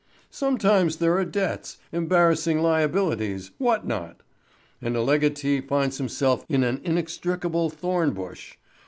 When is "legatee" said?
5.03-5.61